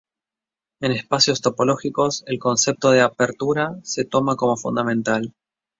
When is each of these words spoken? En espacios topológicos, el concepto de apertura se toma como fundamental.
En 0.79 0.93
espacios 0.93 1.41
topológicos, 1.41 2.23
el 2.25 2.39
concepto 2.39 2.89
de 2.89 3.01
apertura 3.01 3.75
se 3.83 4.03
toma 4.03 4.35
como 4.35 4.57
fundamental. 4.57 5.35